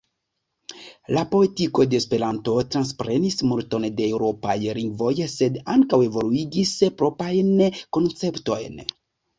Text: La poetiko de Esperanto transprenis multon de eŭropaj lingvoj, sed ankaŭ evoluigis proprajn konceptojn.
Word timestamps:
La 1.17 1.23
poetiko 1.33 1.85
de 1.91 1.99
Esperanto 2.03 2.55
transprenis 2.77 3.37
multon 3.51 3.87
de 4.01 4.09
eŭropaj 4.15 4.57
lingvoj, 4.81 5.13
sed 5.37 5.61
ankaŭ 5.77 6.03
evoluigis 6.11 6.77
proprajn 7.05 7.57
konceptojn. 8.01 8.87